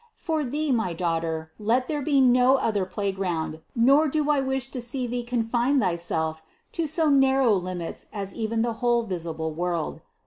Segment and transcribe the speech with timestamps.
[0.15, 4.69] For thee, my daughter, let there be no other play ground, nor do I wish
[4.69, 10.01] to see thee confine thyself to so narrow limits as even the whole visible world.